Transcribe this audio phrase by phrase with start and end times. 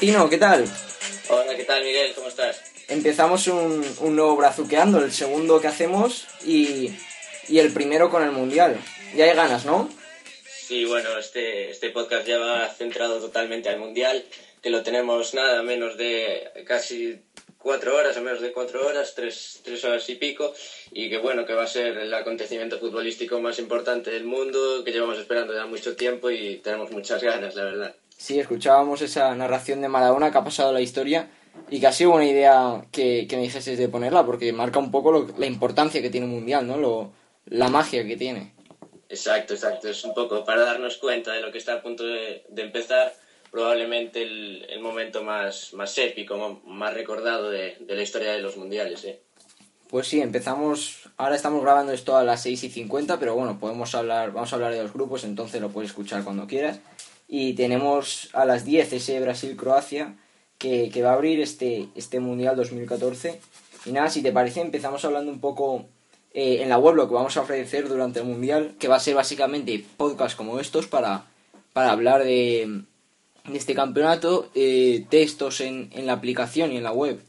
[0.00, 0.64] ¿qué tal?
[1.28, 2.14] Hola, ¿qué tal Miguel?
[2.14, 2.58] ¿Cómo estás?
[2.88, 6.90] Empezamos un, un nuevo brazuqueando, el segundo que hacemos y,
[7.48, 8.80] y el primero con el Mundial.
[9.14, 9.90] Ya hay ganas, ¿no?
[10.66, 14.24] Sí, bueno, este, este podcast ya va centrado totalmente al Mundial,
[14.62, 17.20] que lo tenemos nada menos de casi
[17.58, 20.54] cuatro horas, o menos de cuatro horas, tres, tres horas y pico,
[20.92, 24.92] y que bueno, que va a ser el acontecimiento futbolístico más importante del mundo, que
[24.92, 27.94] llevamos esperando ya mucho tiempo y tenemos muchas ganas, la verdad.
[28.20, 31.30] Sí, escuchábamos esa narración de Maradona que ha pasado la historia
[31.70, 34.90] y que ha sido una idea que, que me dijeses de ponerla porque marca un
[34.90, 36.76] poco lo- la importancia que tiene un mundial, ¿no?
[36.76, 37.12] Lo,
[37.46, 38.52] la magia que tiene.
[39.08, 39.88] Exacto, exacto.
[39.88, 43.14] Es un poco para darnos cuenta de lo que está a punto de, de empezar,
[43.50, 48.58] probablemente el, el momento más, más épico, más recordado de, de la historia de los
[48.58, 49.02] mundiales.
[49.06, 49.22] ¿eh?
[49.88, 51.08] Pues sí, empezamos.
[51.16, 54.56] Ahora estamos grabando esto a las 6 y 50, pero bueno, podemos hablar, vamos a
[54.56, 56.80] hablar de los grupos, entonces lo puedes escuchar cuando quieras.
[57.32, 60.16] Y tenemos a las 10 ese Brasil-Croacia
[60.58, 63.40] que, que va a abrir este, este Mundial 2014.
[63.86, 65.86] Y nada, si te parece, empezamos hablando un poco
[66.34, 69.00] eh, en la web lo que vamos a ofrecer durante el Mundial, que va a
[69.00, 71.26] ser básicamente podcast como estos para,
[71.72, 72.82] para hablar de,
[73.44, 77.22] de este campeonato, eh, textos en, en la aplicación y en la web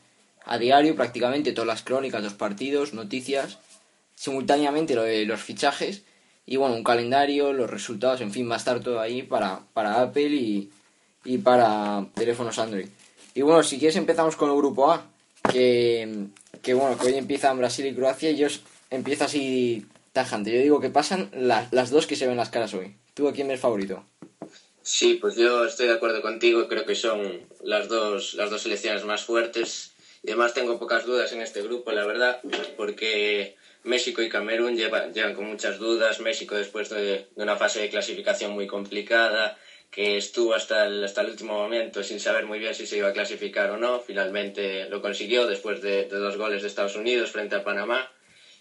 [0.46, 3.60] a diario prácticamente todas las crónicas, los partidos, noticias,
[4.16, 6.04] simultáneamente lo de los fichajes
[6.46, 10.02] y bueno, un calendario, los resultados, en fin, va a estar todo ahí para, para
[10.02, 10.70] Apple y,
[11.26, 12.88] y para teléfonos Android.
[13.34, 15.06] Y bueno, si quieres empezamos con el grupo A,
[15.52, 16.26] que,
[16.62, 20.52] que bueno, que hoy empiezan Brasil y Croacia y yo s- empiezo así tajante.
[20.54, 22.96] Yo digo que pasan la- las dos que se ven las caras hoy.
[23.14, 24.04] ¿Tú a quién ves favorito?
[24.84, 26.68] Sí, pues yo estoy de acuerdo contigo.
[26.68, 29.92] Creo que son las dos, las dos selecciones más fuertes.
[30.24, 32.42] Y además tengo pocas dudas en este grupo, la verdad,
[32.78, 36.20] porque México y Camerún llevan, llevan con muchas dudas.
[36.20, 39.58] México después de, de una fase de clasificación muy complicada,
[39.90, 43.10] que estuvo hasta el, hasta el último momento sin saber muy bien si se iba
[43.10, 44.00] a clasificar o no.
[44.00, 48.12] Finalmente lo consiguió después de, de dos goles de Estados Unidos frente a Panamá.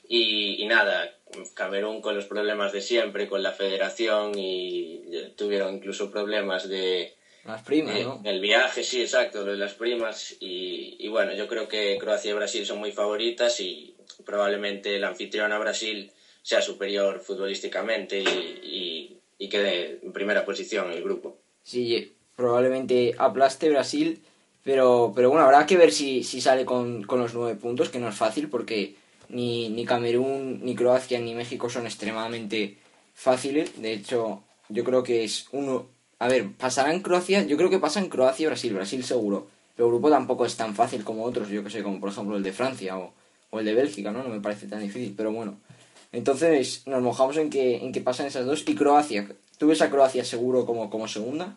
[0.08, 1.12] Y, y nada,
[1.54, 7.12] Camerún con los problemas de siempre, con la federación y eh, tuvieron incluso problemas de,
[7.44, 8.20] Las primas, eh, ¿no?
[8.24, 10.36] el viaje, sí, exacto, lo de las primas.
[10.40, 15.04] Y, y bueno, yo creo que Croacia y Brasil son muy favoritas y probablemente el
[15.04, 16.10] anfitrión a Brasil
[16.42, 21.38] sea superior futbolísticamente y, y, y quede en primera posición en el grupo.
[21.64, 24.20] Sí, probablemente aplaste Brasil,
[24.62, 27.98] pero, pero bueno, habrá que ver si, si sale con, con los nueve puntos, que
[27.98, 28.94] no es fácil porque
[29.28, 32.76] ni, ni Camerún, ni Croacia, ni México son extremadamente
[33.14, 33.80] fáciles.
[33.80, 35.88] De hecho, yo creo que es uno...
[36.20, 39.48] A ver, pasará en Croacia, yo creo que pasa en Croacia y Brasil, Brasil seguro.
[39.74, 42.36] Pero el grupo tampoco es tan fácil como otros, yo que sé, como por ejemplo
[42.36, 43.14] el de Francia o,
[43.48, 44.22] o el de Bélgica, ¿no?
[44.22, 45.58] No me parece tan difícil, pero bueno.
[46.12, 48.64] Entonces nos mojamos en que, en que pasan esas dos.
[48.66, 51.56] Y Croacia, ¿tú ves a Croacia seguro como, como segunda?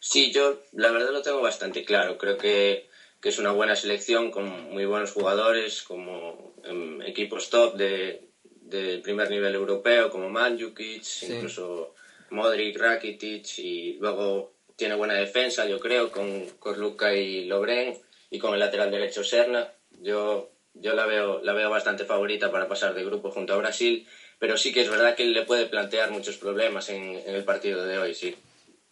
[0.00, 2.18] Sí, yo la verdad lo tengo bastante claro.
[2.18, 2.90] Creo que,
[3.22, 9.00] que es una buena selección con muy buenos jugadores, como em, equipos top de, del
[9.00, 11.94] primer nivel europeo, como Mandzukic, incluso
[12.30, 17.96] Modric, Rakitic, y luego tiene buena defensa, yo creo, con Korluka y Lobren,
[18.30, 19.68] y con el lateral derecho Serna.
[20.00, 24.06] Yo, yo la, veo, la veo bastante favorita para pasar de grupo junto a Brasil,
[24.38, 27.98] pero sí que es verdad que le puede plantear muchos problemas en, el partido de
[27.98, 28.36] hoy, sí.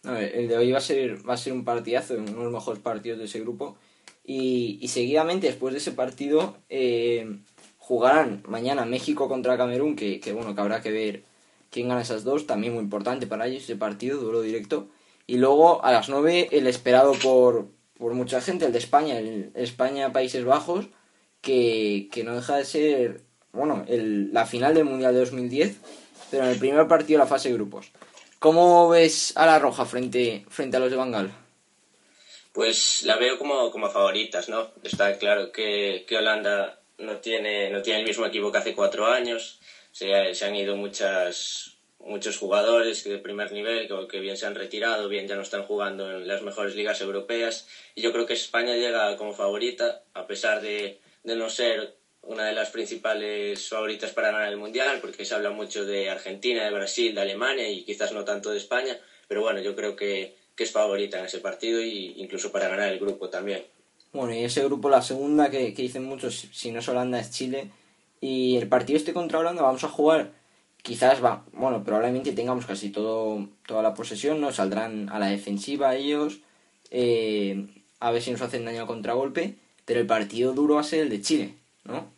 [0.03, 2.53] A el de hoy va a ser, va a ser un partidazo, uno de los
[2.53, 3.77] mejores partidos de ese grupo.
[4.23, 7.37] Y, y seguidamente, después de ese partido, eh,
[7.77, 11.23] jugarán mañana México contra Camerún, que, que bueno, que habrá que ver
[11.69, 14.87] quién gana esas dos, también muy importante para ellos ese partido, duelo directo.
[15.25, 17.67] Y luego a las 9 el esperado por,
[17.97, 20.87] por mucha gente, el de España, el España-Países Bajos,
[21.41, 23.21] que, que no deja de ser,
[23.51, 25.77] bueno, el, la final del Mundial de 2010,
[26.31, 27.91] pero en el primer partido de la fase de grupos.
[28.39, 31.31] ¿Cómo ves a la Roja frente, frente a los de Bangal?
[32.53, 34.71] Pues la veo como, como favoritas, ¿no?
[34.83, 39.07] Está claro que, que Holanda no tiene, no tiene el mismo equipo que hace cuatro
[39.07, 39.59] años.
[39.97, 45.27] Se, han ido muchas, muchos jugadores de primer nivel que bien se han retirado, bien
[45.27, 47.67] ya no están jugando en las mejores ligas europeas.
[47.95, 52.45] Y yo creo que España llega como favorita, a pesar de, de no ser una
[52.45, 56.71] de las principales favoritas para ganar el Mundial, porque se habla mucho de Argentina, de
[56.71, 58.99] Brasil, de Alemania y quizás no tanto de España.
[59.27, 62.93] Pero bueno, yo creo que, que es favorita en ese partido e incluso para ganar
[62.93, 63.65] el grupo también.
[64.13, 67.31] Bueno, y ese grupo, la segunda que, que dicen muchos, si no es Holanda, es
[67.31, 67.71] Chile.
[68.21, 70.31] Y el partido este contra Holanda vamos a jugar,
[70.81, 74.51] quizás va, bueno, probablemente tengamos casi todo, toda la posesión, ¿no?
[74.51, 76.39] Saldrán a la defensiva ellos,
[76.91, 77.67] eh,
[77.99, 79.55] a ver si nos hacen daño a contragolpe,
[79.85, 81.53] pero el partido duro va a ser el de Chile,
[81.83, 82.09] ¿no?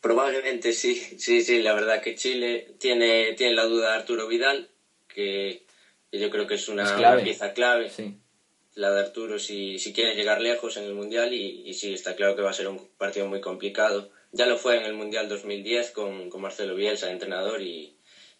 [0.00, 4.68] Probablemente sí, sí, sí, la verdad que Chile tiene, tiene la duda de Arturo Vidal,
[5.08, 5.62] que
[6.12, 7.16] yo creo que es una, Es clave.
[7.16, 7.90] una pieza clave.
[7.90, 8.14] Sí.
[8.74, 12.14] La de Arturo si, si quiere llegar lejos en el Mundial y, y sí, está
[12.14, 14.10] claro que va a ser un partido muy complicado.
[14.32, 17.94] Ya lo fue en el Mundial 2010 con, con Marcelo Bielsa, entrenador, y,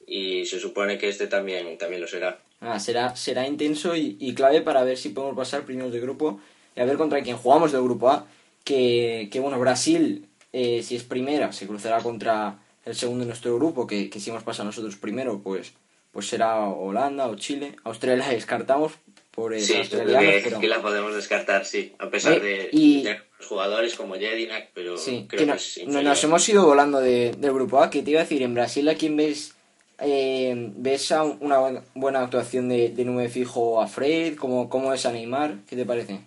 [0.07, 2.41] y se supone que este también, también lo será.
[2.61, 6.41] Ah, será, será intenso y, y clave para ver si podemos pasar primeros de grupo
[6.77, 8.27] y a ver contra quién jugamos del grupo A.
[8.65, 13.57] Que, que bueno, Brasil, eh, si es primera, se cruzará contra el segundo de nuestro
[13.57, 15.73] grupo, que, que si hemos pasado nosotros primero, pues,
[16.13, 17.75] pues será Holanda o Chile.
[17.85, 18.93] Australia la descartamos
[19.31, 20.61] por sí, australianos, que, pero...
[20.61, 24.71] que, la podemos descartar, sí, a pesar Eh, de, y- de los jugadores como Jedinak,
[24.75, 27.81] pero Sí, creo que que, no- es no- nos hemos ido volando de- del grupo
[27.83, 29.55] A, que te iba a decir, en Brasil a quién ves,
[30.01, 34.93] eh, ves a una buena, buena actuación de, de nueve fijo a Fred, ¿Cómo, cómo
[34.93, 36.21] es a Neymar, ¿qué te parece?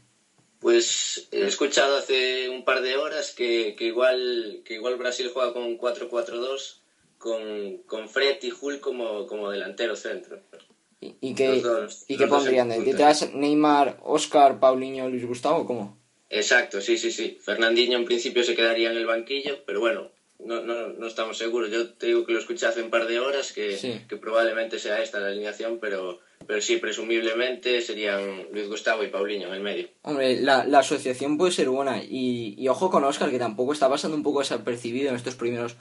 [0.59, 5.51] Pues he escuchado hace un par de horas que, que igual que igual Brasil juega
[5.51, 6.77] con 4-4-2
[7.17, 10.39] con, con Fred y Hulk como, como delantero centro.
[11.21, 12.71] ¿Y, y qué, dos- y qué pondrían?
[12.71, 12.91] en ¿De punta.
[12.91, 15.65] detrás Neymar, Oscar, Paulinho, Luis Gustavo?
[15.65, 15.97] ¿Cómo?
[16.29, 17.38] Exacto, sí, sí, sí.
[17.41, 20.09] Fernandinho en principio se quedaría en el banquillo, pero bueno,
[20.39, 21.69] no, no, no estamos seguros.
[21.71, 24.01] Yo te digo que lo escuché hace un par de horas, que, Sí.
[24.09, 29.47] que probablemente sea esta la alineación, pero, pero sí, presumiblemente serían Luis Gustavo y Paulinho
[29.50, 29.88] en el medio.
[30.01, 32.03] Hombre, la, la asociación puede ser buena.
[32.03, 35.75] Y, y ojo con Oscar, que tampoco está pasando un poco desapercibido en estos primeros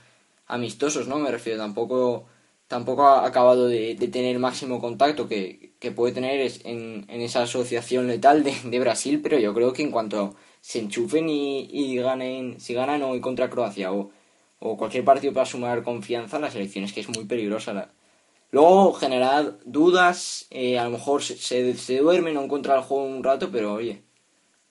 [0.47, 1.19] amistosos, ¿no?
[1.19, 2.29] Me refiero, tampoco,
[2.73, 8.43] tampoco ha acabado de, tener el máximo contacto que, puede tener en, esa asociación letal
[8.45, 13.21] de, Brasil, pero yo creo que en cuanto se enchufen y, ganen, si ganan hoy
[13.21, 14.11] contra Croacia o,
[14.59, 17.91] o cualquier partido para sumar confianza, la selección es que es muy peligrosa.
[18.51, 23.05] Luego generar dudas, eh, a lo mejor se, se, se duerme, no encuentra el juego
[23.05, 24.03] un rato, pero oye,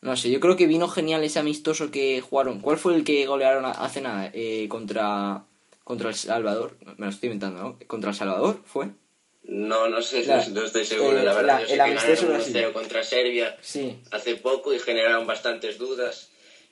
[0.02, 2.62] no sé, yo creo que vino genial ese amistoso que jugaron.
[2.62, 4.32] ¿Cuál fue el que golearon a- hace nada?
[4.34, 5.46] Eh, contra,
[5.92, 7.80] contra El Salvador, me lo estoy inventando, ¿no?
[7.86, 8.88] ¿Contra El Salvador fue?
[9.44, 11.56] No, no sé, La- no estoy seguro, eh, la verdad.
[11.60, 12.56] la- Yo sé el que ganaron Brasil.
[12.56, 14.00] 1-0 contra Serbia Sí.
[14.12, 16.30] hace poco y generaron bastantes dudas.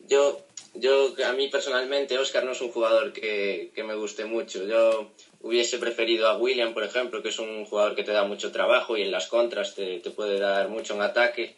[0.08, 0.46] Yo,
[0.76, 4.64] yo a mí personalmente, Oscar no es un jugador que, que me guste mucho.
[4.66, 5.12] Yo
[5.42, 8.96] hubiese preferido a William, por ejemplo, que es un jugador que te da mucho trabajo
[8.96, 11.58] y en las contras te, te puede dar mucho en ataque.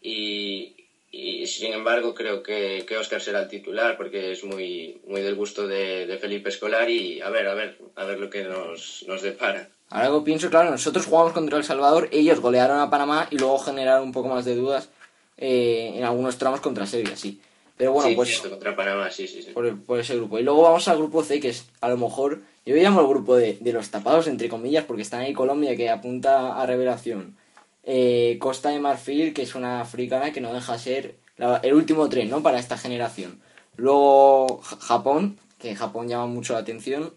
[0.00, 0.81] Y,
[1.14, 5.34] y sin embargo, creo que, que Oscar será el titular porque es muy, muy del
[5.34, 9.04] gusto de, de Felipe Escolar y a ver, a ver, a ver lo que nos,
[9.06, 9.68] nos depara.
[9.90, 13.58] Ahora que pienso, claro, nosotros jugamos contra El Salvador, ellos golearon a Panamá y luego
[13.58, 14.88] generaron un poco más de dudas
[15.36, 17.42] eh, en algunos tramos contra Serbia, sí.
[17.76, 19.50] Pero bueno, sí, pues cierto, contra Panamá, sí, sí, sí.
[19.50, 20.38] por, por ese grupo.
[20.38, 23.36] Y luego vamos al grupo C, que es a lo mejor, yo llamo el grupo
[23.36, 27.36] de, de los tapados, entre comillas, porque está ahí Colombia, que apunta a revelación.
[27.84, 31.16] Eh, Costa de Marfil, que es una africana que no deja ser
[31.62, 32.42] el último tren, ¿no?
[32.42, 33.40] Para esta generación.
[33.76, 37.14] Luego Japón, que Japón llama mucho la atención.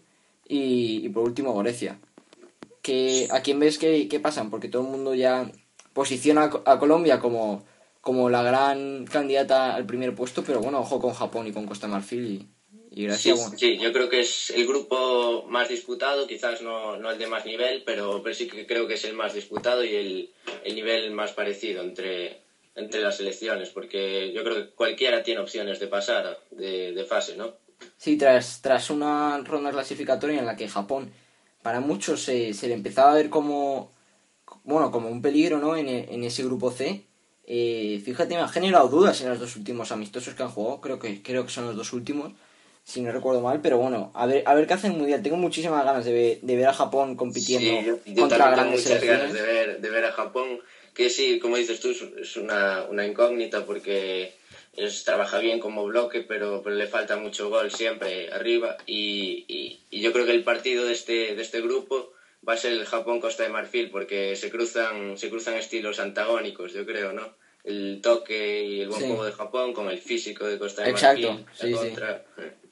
[0.48, 1.98] Y, por último Grecia.
[2.82, 4.50] Que, ¿A quién ves que, que pasan?
[4.50, 5.50] Porque todo el mundo ya
[5.92, 7.64] posiciona a Colombia como,
[8.00, 11.86] como la gran candidata al primer puesto, pero bueno, ojo con Japón y con Costa
[11.86, 12.48] de Marfil y,
[12.96, 17.26] y Sí, yo creo que es el grupo más disputado, quizás no, no el de
[17.26, 20.30] más nivel, pero, pero sí que creo que es el más disputado y el,
[20.64, 22.40] el nivel más parecido entre,
[22.74, 27.36] entre las selecciones, porque yo creo que cualquiera tiene opciones de pasar de, de fase,
[27.36, 27.52] ¿no?
[27.98, 31.12] Sí, tras, tras una ronda clasificatoria en la que Japón,
[31.62, 33.92] para muchos, se, se le empezaba a ver como,
[34.64, 35.76] bueno, como un peligro ¿no?
[35.76, 37.02] en, en ese grupo C.
[37.44, 40.80] Eh, fíjate, me ha generado dudas en los dos últimos amistosos que han jugado.
[40.80, 42.32] Creo que, creo que son los dos últimos,
[42.86, 43.60] si no recuerdo mal.
[43.60, 45.22] Pero bueno, a ver, a ver qué hacen el Mundial.
[45.22, 48.54] Tengo muchísimas ganas de ver, de ver a Japón compitiendo Sí, yo, yo contra también
[48.54, 50.60] tengo grandes muchas ganas de ver, de ver a Japón,
[50.94, 54.34] que sí, como dices tú, es- una, una incógnita porque
[54.76, 58.76] es, trabaja bien como bloque, pero, pero le falta mucho gol siempre arriba.
[58.86, 62.12] Y, y, y yo creo que el partido de este, de este grupo
[62.48, 66.86] va a ser el Japón-Costa de Marfil, porque se cruzan, se cruzan estilos antagónicos, yo
[66.86, 67.34] creo, ¿no?
[67.64, 69.06] El toque y el buen Sí.
[69.08, 71.46] juego de Japón con el físico de Costa de Exacto, Marfil.
[71.52, 71.88] sí, la sí.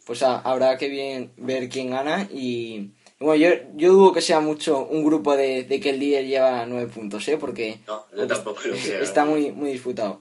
[0.05, 4.21] Pues ha- habrá que bien ver quién gana y y bueno yo, yo dudo que
[4.21, 7.37] sea mucho un grupo de, de que el líder lleva nueve puntos ¿eh?
[7.39, 9.03] porque, No, yo porque tampoco lo creo.
[9.03, 10.21] está muy muy disputado.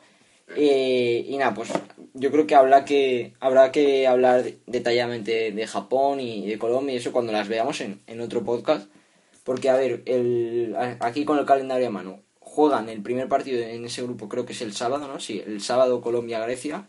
[0.55, 1.69] Eh, y nada pues
[2.13, 6.97] yo creo que habrá que habrá que hablar detalladamente de Japón y de Colombia y
[6.97, 8.87] eso cuando las veamos en, en otro podcast.
[9.43, 13.83] Porque a ver el aquí con el calendario a mano juegan el primer partido en
[13.85, 16.87] ese grupo creo que es el sábado no sí el sábado Colombia Grecia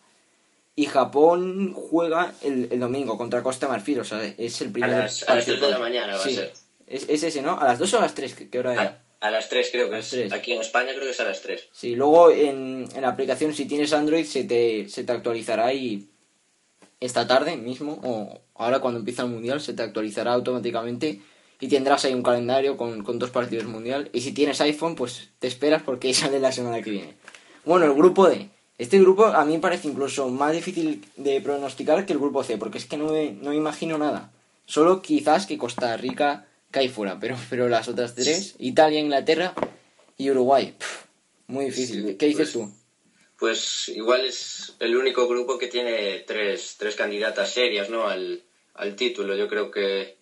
[0.76, 4.90] y Japón juega el, el domingo contra Costa Marfil, o sea, es el A primer
[4.90, 5.56] las, a las partido.
[5.58, 6.30] 3 de la mañana va Sí.
[6.30, 6.52] a ser.
[6.86, 7.58] Es, es ese, ¿no?
[7.58, 9.04] A las 2 o a las 3, ¿qué, hora era?
[9.20, 10.10] A, a las 3 creo que A es.
[10.10, 10.32] tres.
[10.32, 11.68] Aquí en España creo que es a las 3.
[11.72, 16.08] Sí, luego en, en la aplicación, si tienes Android, se te, se te actualizará y
[17.00, 21.20] esta tarde mismo, o ahora cuando empieza el Mundial, se te actualizará automáticamente
[21.60, 24.10] y tendrás ahí un calendario con, con dos partidos Mundial.
[24.12, 27.14] Y si tienes iPhone, pues te esperas porque sale la semana que viene.
[27.64, 28.50] Bueno, el grupo D.
[28.76, 32.58] Este grupo a mí me parece incluso más difícil de pronosticar que el grupo C,
[32.58, 34.32] porque es que no me, no me imagino nada.
[34.66, 39.54] Solo quizás que Costa Rica cae fuera, pero, pero las otras tres, Italia, Inglaterra
[40.18, 40.74] y Uruguay,
[41.46, 42.04] muy difícil.
[42.06, 42.72] Sí, ¿Qué dices pues- tú?
[43.36, 48.06] Pues igual es el único grupo que tiene tres, tres candidatas serias, ¿no?
[48.06, 48.42] Al,
[48.74, 49.34] al título.
[49.36, 50.16] Yo creo que,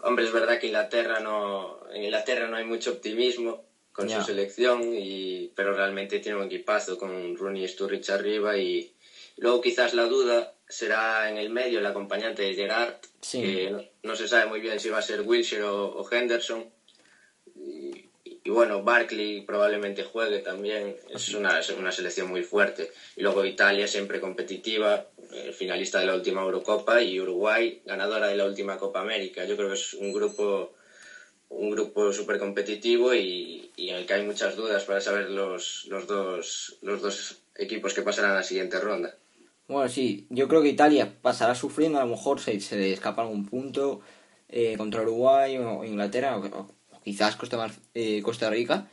[0.00, 3.64] hombre, es verdad que Inglaterra no, en Inglaterra no hay mucho optimismo
[3.98, 8.92] con su selección, y, pero realmente tiene un equipazo con Rooney y Sturridge arriba y
[9.38, 13.42] luego quizás la duda será en el medio el acompañante de Gerard, Sí.
[13.42, 16.64] que no, no se sabe muy bien si va a ser Wilshere o, o Henderson.
[17.56, 20.96] Y, y bueno, Barkley probablemente juegue también.
[21.10, 22.92] Es una, es una selección muy fuerte.
[23.16, 28.36] Y luego Italia siempre competitiva, eh, finalista de la última Eurocopa y Uruguay ganadora de
[28.36, 29.44] la última Copa América.
[29.44, 30.74] Yo creo que es un grupo
[31.50, 35.86] un grupo súper competitivo y, y en el que hay muchas dudas para saber los,
[35.88, 39.14] los, dos, los dos equipos que pasarán a la siguiente ronda.
[39.66, 43.22] Bueno, sí, yo creo que Italia pasará sufriendo, a lo mejor se, se le escapa
[43.22, 44.00] algún punto
[44.48, 46.68] eh, contra Uruguay o Inglaterra, o, o
[47.04, 48.88] quizás Costa, Mar- eh, Costa Rica.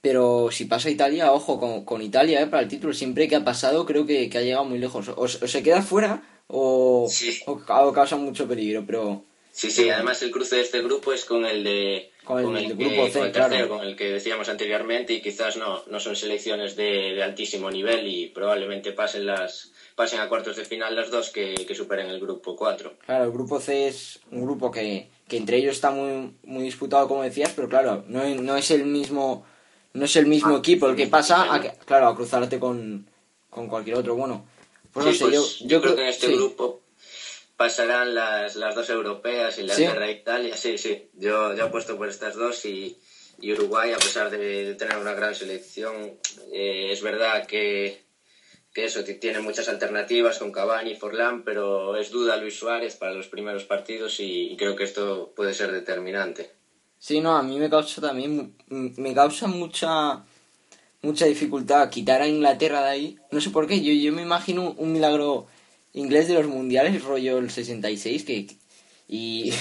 [0.00, 2.92] Pero si pasa Italia, ojo con, con Italia eh, para el título.
[2.92, 5.08] Siempre que ha pasado, creo que, que ha llegado muy lejos.
[5.16, 7.40] O, se- o se queda fuera o, Sí.
[7.46, 8.84] o, o causa mucho peligro.
[8.86, 9.24] Pero
[9.58, 12.74] Sí, sí, además el cruce de este grupo es con el de Con el que-
[12.74, 13.68] grupo C, con el claro.
[13.68, 16.84] con el que decíamos anteriormente y quizás no, no son selecciones de,
[17.16, 21.56] de altísimo nivel y probablemente pasen las pasen a cuartos de final las dos que,
[21.66, 22.98] que superen el grupo 4.
[23.04, 27.08] claro, el grupo C es un grupo que, que entre ellos está muy, muy disputado,
[27.08, 27.52] como decías.
[27.56, 29.44] Pero claro, no, no es el mismo
[29.92, 33.10] no es el mismo Ah, equipo el que pasa, a que- claro, a cruzarte con,
[33.50, 34.14] con cualquier otro.
[34.14, 34.46] Bueno,
[34.92, 36.34] pues no Sí, sé, pues, yo, yo, creo que en este sí.
[36.34, 36.80] grupo
[37.58, 40.56] pasarán las, las dos europeas, Inglaterra e Italia.
[40.56, 42.96] Sí, sí, yo, yo apuesto por estas dos y,
[43.40, 46.14] y Uruguay, a pesar de, de tener una gran selección,
[46.52, 48.04] eh, es verdad que,
[48.72, 53.12] que eso tiene muchas alternativas con Cavani y Forlán, pero es duda Luis Suárez para
[53.12, 56.52] los primeros partidos y, y creo que esto puede ser determinante.
[57.00, 60.24] Sí, no, a mí me causa también, me causa mucha
[61.02, 63.18] mucha dificultad quitar a Inglaterra de ahí.
[63.32, 65.46] No sé por qué, yo, yo me imagino un milagro
[65.92, 68.46] inglés de los mundiales, rollo el 66, que...
[69.08, 69.52] Y...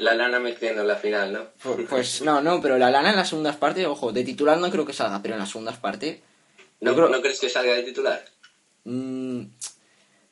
[0.00, 1.40] La lana metiendo en la final, ¿no?
[1.62, 4.70] pu- Pues no, no, pero la lana en las segundas partes, ojo, de titular no
[4.70, 6.18] creo que salga, pero en las segundas partes...
[6.80, 8.24] ¿No, creo- ¿no crees que salga de titular?
[8.84, 9.42] Mm,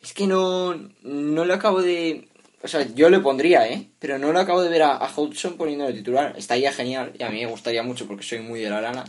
[0.00, 2.28] es que no, no lo acabo de...
[2.62, 3.88] O sea, yo le pondría, ¿eh?
[3.98, 6.34] Pero no lo acabo de ver a, a Hodgson poniendo de titular.
[6.38, 9.04] Estaría genial y a mí me gustaría mucho porque soy muy de la lana.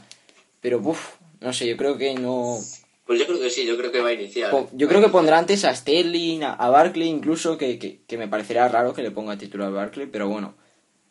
[0.60, 2.58] Pero, uff, no sé, yo creo que no...
[3.06, 4.52] Pues yo creo que sí, yo creo que va a iniciar.
[4.52, 8.18] Po- Yo creo que pondrá antes a Sterling, a, a Barkley incluso, que, que, que
[8.18, 10.56] me parecerá raro que le ponga titular a Barkley, pero bueno.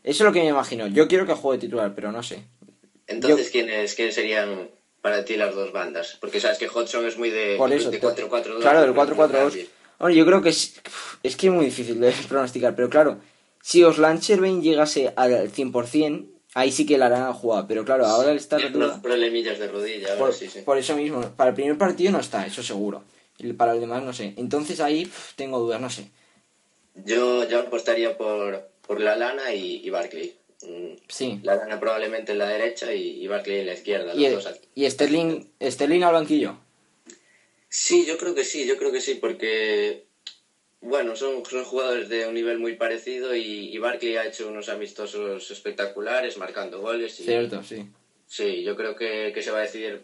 [0.03, 0.87] Eso es lo que me imagino.
[0.89, 2.45] Yo quiero que juegue titular, pero no sé.
[3.07, 4.71] Entonces, Yo- ¿quiénes, ¿quiénes serían
[5.03, 6.17] para ti las dos bandas?
[6.21, 7.91] Porque sabes que Hodgson es muy de, Por eso.
[7.91, 8.61] de te- 4-4-2.
[8.61, 9.31] Claro, del pero no 4-4-2.
[9.31, 9.69] cambie.
[9.99, 10.81] Bueno, yo creo que es,
[11.23, 13.21] es que es muy difícil de pronosticar, pero claro,
[13.61, 18.07] si Oslan Chervain llegase al 100%, ahí sí que la harán a jugar, pero claro,
[18.07, 18.93] ahora él está Tiene retirado.
[18.93, 20.61] unos problemillas de rodilla, ahora Por, sí, sí.
[20.63, 23.05] por eso mismo, para el primer partido no está, eso seguro.
[23.57, 24.35] Para el demás no sé.
[24.37, 26.11] Entonces ahí tengo dudas, no sé.
[26.95, 30.35] Yo, yo apostaría por, por la lana y, y Barkley.
[30.63, 31.41] Mm, Sí.
[31.43, 34.15] La lana probablemente en la derecha y, y Barkley en la izquierda.
[34.15, 36.57] Y, Los dos y Sterling, Sterling al banquillo.
[37.69, 40.07] Sí, yo creo que sí, yo creo que sí, porque
[40.83, 44.69] bueno, son, son jugadores de un nivel muy parecido y, y Barkley ha hecho unos
[44.69, 47.19] amistosos espectaculares, marcando goles.
[47.21, 47.87] Y, Cierto, sí.
[48.27, 50.03] Sí, yo creo que, que se va a decidir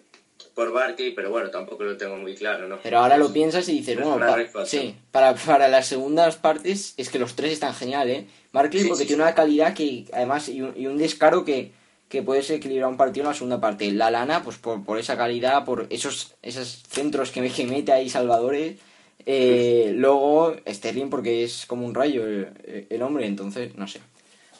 [0.55, 2.79] por Barkley, pero bueno, tampoco lo tengo muy claro, ¿no?
[2.83, 4.95] Pero ahora lo piensas y dices, Es bueno, una pa- rifa, sí, sí.
[5.11, 8.27] para, para las segundas partes es que los tres están genial, ¿eh?
[8.53, 9.27] Barkley Sí, porque sí, tiene sí.
[9.27, 11.73] una calidad que, además, y un, y un descaro que,
[12.09, 13.91] que puedes equilibrar un partido en la segunda parte.
[13.93, 17.91] La lana, pues por, por esa calidad, por esos, esos centros que, me- que mete
[17.93, 18.79] ahí Salvadores.
[19.27, 24.01] Eh, luego Sterling porque es como un rayo el, el hombre, entonces, no sé.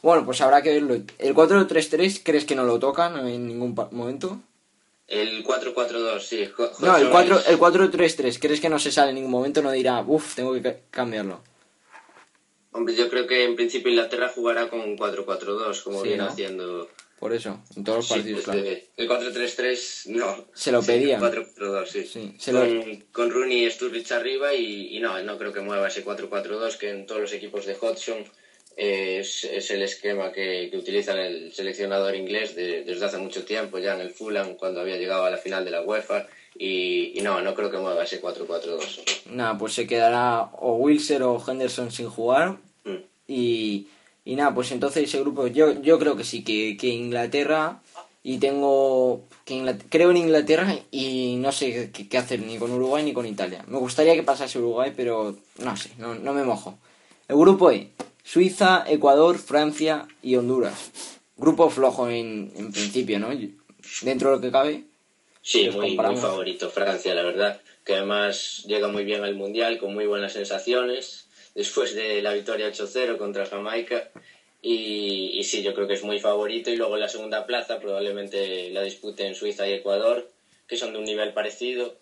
[0.03, 0.95] Bueno, pues habrá que verlo.
[1.19, 4.41] ¿El 4-3-3 crees que no lo tocan en ningún momento?
[5.09, 6.47] El 4-4-2, sí.
[6.55, 9.31] Jo- No, el Hodgson 4 es- el 4-3-3, ¿crees que no se sale en ningún
[9.33, 9.63] momento?
[9.63, 11.41] No dirá, uff, tengo que ca- cambiarlo.
[12.73, 16.29] Hombre, yo creo que en principio Inglaterra jugará con un 4-4-2, como Sí, viene ¿no?
[16.29, 16.89] haciendo...
[17.19, 18.61] Por eso, en todos los Sí, partidos, claro.
[18.97, 20.45] El 4-3-3, no.
[20.55, 21.21] Se lo Sí, pedían.
[21.21, 22.05] 4-4-2, sí.
[22.07, 25.61] Sí, se lo- con, con Rooney y Sturridge arriba y, y no, no creo que
[25.61, 28.25] mueva ese 4-4-2 que en todos los equipos de Hodgson
[28.77, 33.45] eh, es, es el esquema que, que utiliza el seleccionador inglés de- desde hace mucho
[33.45, 36.27] tiempo, ya en el Fulham, cuando había llegado a la final de la UEFA.
[36.57, 39.27] Y, y no, no creo que mueva ese 4-4-2.
[39.31, 42.59] Nada, pues se quedará o Wilson o Henderson sin jugar.
[42.85, 42.97] Mm.
[43.29, 43.87] Y,
[44.29, 47.81] y nada, pues entonces ese grupo, yo, yo creo que sí, que, que Inglaterra
[48.23, 53.03] y tengo que creo en Inglaterra y no sé qué, qué hacer ni con Uruguay
[53.03, 53.65] ni con Italia.
[53.69, 56.79] Me gustaría que pasase Uruguay, pero no sé, no, no me mojo.
[57.27, 57.89] El grupo E,
[58.23, 60.91] Suiza, Ecuador, Francia y Honduras.
[61.39, 63.31] Grupo flojo en, en principio, ¿no?
[64.03, 64.85] Dentro de lo que cabe.
[65.41, 67.63] Sí, muy, muy favorito Francia, la verdad.
[67.83, 71.28] Que además llega muy bien al Mundial, con muy buenas sensaciones,
[71.59, 74.11] después de la victoria 8-0 contra Jamaica.
[74.63, 76.71] Y, y sí, yo creo que es muy favorito.
[76.71, 80.31] Y luego la segunda plaza probablemente la disputen Suiza y Ecuador,
[80.69, 81.97] que son de un nivel parecido.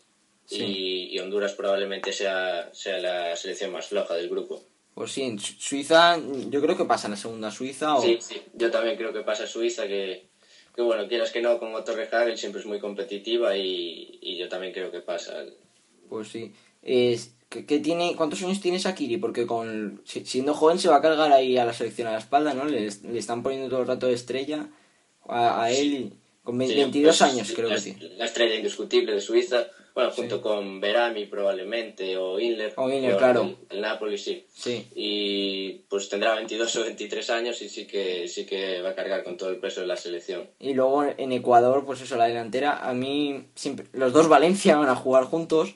[0.45, 0.63] Sí.
[0.63, 4.63] Y, y Honduras probablemente sea, sea la selección más floja del grupo.
[4.95, 6.19] Pues sí, en Su- Suiza,
[6.51, 8.03] yo creo que pasa en la segunda Suiza o...
[8.03, 10.27] Sí, sí, yo también creo que pasa Suiza, que,
[10.75, 14.49] que bueno, quieras que no, con Otto Rehagel siempre es muy competitiva y, y yo
[14.49, 15.45] también creo que pasa.
[16.09, 16.53] Pues sí.
[16.83, 19.17] Es, ¿qué, qué tiene, ¿Cuántos años tiene Shakiri?
[19.19, 22.19] Porque con si- siendo joven se va a cargar ahí a la selección a la
[22.19, 22.65] espalda, ¿no?
[22.65, 24.69] Le, le están poniendo todo el rato de estrella
[25.29, 26.13] a, a él.
[26.45, 27.97] con ve- Sí, 22 pues, años creo la, que sí.
[28.17, 32.75] La estrella indiscutible de Suiza, bueno, junto con Berami probablemente, o Inler.
[32.77, 33.43] O Inler, claro.
[33.43, 34.45] El, el Napoli sí.
[34.55, 34.87] Sí.
[34.95, 39.25] Y pues tendrá 22 o 23 años y sí que, sí que va a cargar
[39.25, 40.49] con todo el peso de la selección.
[40.61, 42.87] Y luego en Ecuador, pues eso, la delantera.
[42.89, 45.75] A mí, siempre, los dos Valencia van a jugar juntos.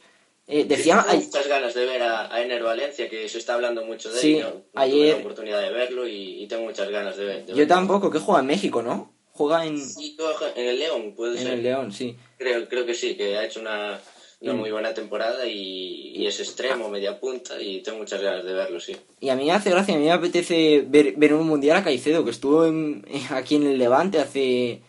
[0.50, 4.12] Eh, decía, muchas ganas de ver a, a Ener Valencia, que se está hablando mucho
[4.12, 4.42] de Sí, él.
[4.42, 7.36] No, no ayer- tuve la oportunidad de verlo y, y tengo muchas ganas de, ver,
[7.46, 7.74] de yo verlo.
[7.74, 9.12] tampoco, que juega en México, ¿no?
[9.32, 11.52] Juega en, Sí, juega en el León, puede en ser.
[11.54, 12.16] el León, sí.
[12.36, 14.00] Creo, creo que sí, que ha hecho una,
[14.40, 14.56] una Mm.
[14.58, 18.80] muy buena temporada y, y es extremo, media punta y tengo muchas ganas de verlo,
[18.80, 18.96] sí.
[19.20, 21.84] Y a mí me hace gracia, a mí me apetece ver, ver un mundial a
[21.84, 24.80] Caicedo, que estuvo en- aquí en el Levante hace,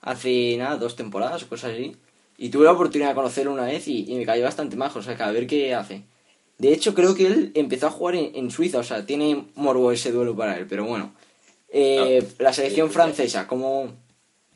[0.00, 1.96] hace nada, dos temporadas o cosas así.
[2.38, 5.02] Y tuve la oportunidad de conocerlo una vez y, y me cayó bastante majo, o
[5.02, 6.02] sea, que a ver qué hace.
[6.58, 9.92] De hecho, creo que él empezó a jugar en, en Suiza, o sea, tiene morbo
[9.92, 11.12] ese duelo para él, pero bueno.
[11.68, 13.92] Eh, la selección francesa, ¿cómo,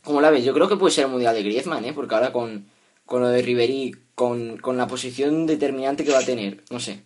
[0.04, 0.44] ¿cómo la ves?
[0.44, 1.92] Yo creo que puede ser el mundial de Griezmann, ¿eh?
[1.94, 2.66] Porque ahora con,
[3.06, 7.00] con lo de Ribery, con, con la posición determinante que va a tener, no sé.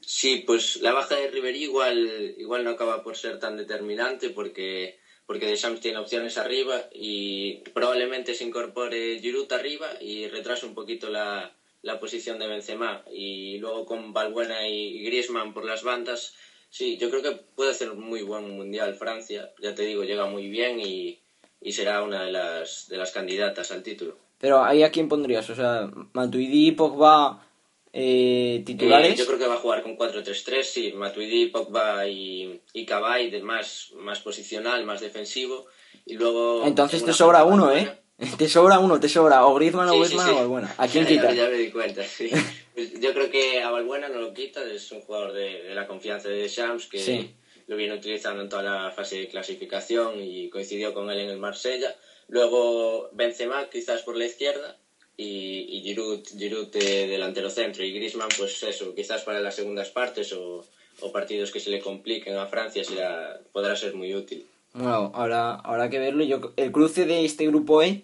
[0.00, 4.98] Sí, pues la baja de Ribery igual, igual no acaba por ser tan determinante porque,
[5.28, 11.10] porque Deschamps tiene opciones arriba y probablemente se incorpore Giroud arriba y retrase un poquito
[11.10, 16.34] la, la posición de Benzema y luego con Balbuena y Griezmann por las bandas.
[16.70, 19.50] Sí, yo creo que puede hacer un muy buen mundial Francia.
[19.60, 21.20] Ya te digo, llega muy bien y,
[21.60, 24.16] y será una de las, de las candidatas al título.
[24.38, 27.47] Pero ahí a quién pondrías, o sea, Matuidi, Pogba,
[27.92, 29.12] eh, titulares.
[29.12, 30.92] Eh, yo creo que va a jugar con 4-3-3, sí.
[30.92, 32.86] Matuidi, Pogba y, y
[33.30, 35.66] de más, más posicional, más defensivo.
[36.06, 36.64] Y luego.
[36.66, 37.92] Entonces en te sobra uno, Balbuena.
[37.92, 37.98] ¿eh?
[38.36, 40.32] Te sobra uno, te sobra o Griezmann o Sí, sí, Griezmann sí.
[40.32, 40.74] o Balbuena.
[40.76, 41.36] ¿A quién Ya- quitas?
[41.36, 42.30] Ya, me di cuenta, sí.
[42.74, 45.86] Pues yo creo que a Balbuena no lo quita, es un jugador de, de la
[45.88, 47.34] confianza de Deschamps que Sí.
[47.66, 51.38] lo viene utilizando en toda la fase de clasificación y coincidió con él en el
[51.38, 51.94] Marsella.
[52.28, 54.76] Luego Benzema quizás por la izquierda
[55.18, 59.90] y, y Giroud, Giroud de delantero centro y Griezmann pues eso, quizás para las segundas
[59.90, 60.64] partes o,
[61.00, 64.46] o partidos que se le compliquen a Francia será, podrá ser muy útil.
[64.72, 66.22] Bueno, ahora habrá que verlo.
[66.22, 68.02] Yo, el cruce de este grupo E,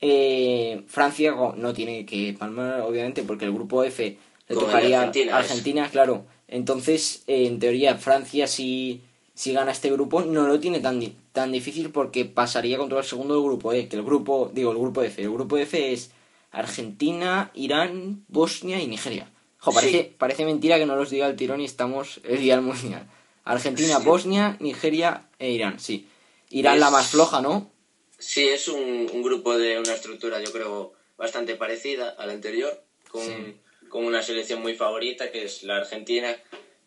[0.00, 4.16] eh, Francia no tiene que palmar, obviamente, porque el grupo F
[4.48, 6.24] le Como tocaría Argentina, Argentina, claro.
[6.46, 9.00] Entonces, eh, en teoría, Francia si,
[9.34, 13.34] si gana este grupo no lo tiene tan, tan difícil porque pasaría contra el segundo
[13.34, 15.22] del grupo E, que el grupo, digo, el grupo F.
[15.22, 16.12] El grupo F es
[16.52, 19.30] Argentina, Irán, Bosnia y Nigeria.
[19.58, 20.14] Jo, parece, Sí.
[20.18, 23.06] parece mentira que no los diga el tirón y estamos el día del mundial.
[23.44, 24.04] Argentina, Sí.
[24.04, 26.06] Bosnia, Nigeria e Irán, sí.
[26.50, 27.70] Irán Es- la más floja, ¿no?
[28.18, 32.84] Sí, es un, un grupo de una estructura, yo creo, bastante parecida a la anterior,
[33.08, 33.56] con, Sí.
[33.88, 36.36] con una selección muy favorita, que es la Argentina,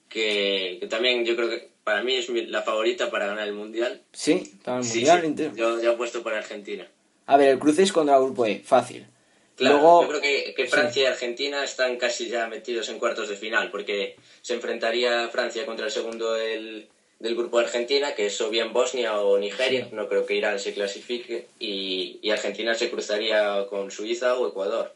[0.10, 4.02] que, que también yo creo que para mí es la favorita para ganar el Mundial.
[4.14, 6.88] Sí, para el mundial sí, yo, yo apuesto por Argentina.
[7.28, 9.08] A ver, el cruce es contra el grupo E, fácil.
[9.56, 13.30] Claro, Luego, yo creo que, que Francia y Argentina están casi ya metidos en cuartos
[13.30, 16.90] de final, porque se enfrentaría Francia contra el segundo del,
[17.20, 20.60] del grupo de Argentina, que es o bien Bosnia o Nigeria, no creo que Irán
[20.60, 24.94] se clasifique, y, y Argentina se cruzaría con Suiza o Ecuador.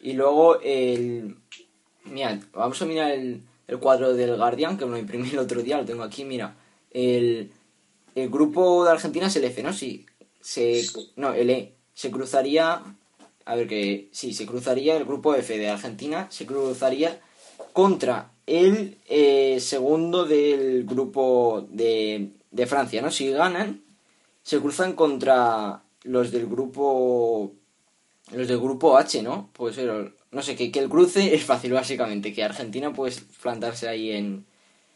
[0.00, 1.36] y luego el...
[2.04, 5.62] Mira, vamos a mirar el, el cuadro del Guardian, que me lo imprimí el otro
[5.62, 6.56] día, lo tengo aquí, mira.
[6.90, 7.52] El,
[8.14, 9.72] el grupo de Argentina es el F, ¿no?
[9.72, 10.06] Sí.
[10.40, 11.12] Se, Sí.
[11.16, 11.74] No, el E.
[11.92, 12.82] Se cruzaría...
[13.44, 14.08] A ver que...
[14.12, 17.20] Sí, se cruzaría el grupo F de Argentina, se cruzaría
[17.72, 23.10] contra el eh, segundo del grupo de, de Francia, ¿no?
[23.10, 23.82] Si ganan,
[24.42, 27.52] se cruzan contra los del grupo
[28.32, 29.50] los del grupo H, ¿no?
[29.52, 33.88] Puede ser, no sé, que, que el cruce es fácil básicamente, que Argentina puede plantarse
[33.88, 34.46] ahí en,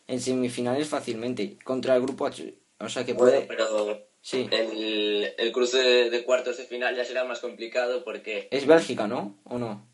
[0.06, 2.54] en semifinales fácilmente contra el grupo H.
[2.80, 3.46] O sea que Bueno, puede...
[3.46, 4.48] pero Sí.
[4.50, 9.06] El, el cruce de, de cuartos de final ya será más complicado porque, Es Bélgica,
[9.06, 9.38] ¿no?
[9.44, 9.86] ¿O no?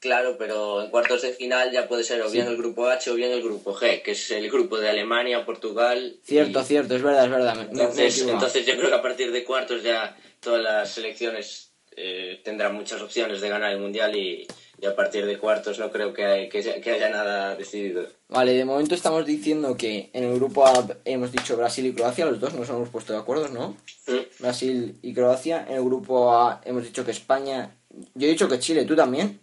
[0.00, 3.14] claro, pero en cuartos de final ya puede ser o bien el grupo H o
[3.14, 6.20] bien el grupo G, que es el grupo de Alemania, Portugal.
[6.22, 7.54] Cierto, y- cierto, es verdad, es verdad.
[7.56, 11.72] me- me Entonces, entonces yo creo que a partir de cuartos ya todas las selecciones
[11.96, 14.46] eh, tendrán muchas opciones de ganar el mundial y,
[14.80, 18.06] y a partir de cuartos no creo que, hay- que, que haya nada decidido.
[18.28, 22.26] Vale, de momento estamos diciendo que en el grupo A hemos dicho Brasil y Croacia,
[22.26, 23.76] los dos nos hemos puesto de acuerdo, ¿no?
[24.06, 24.16] Mm.
[24.40, 25.64] Brasil y Croacia.
[25.68, 27.74] En el grupo A hemos dicho que España.
[28.14, 29.40] Yo he dicho que Chile, ¿tú también?